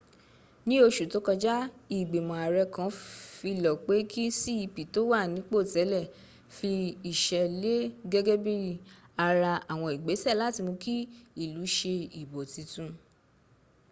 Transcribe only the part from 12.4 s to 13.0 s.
titun